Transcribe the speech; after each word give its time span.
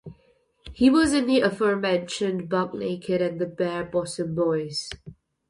He 0.73 0.89
was 0.89 1.13
in 1.13 1.27
the 1.27 1.41
aforementioned 1.41 2.49
"Buck 2.49 2.73
Naked 2.73 3.21
and 3.21 3.39
the 3.39 3.45
Bare 3.45 3.83
Bottom 3.83 4.33
Boys". 4.33 4.89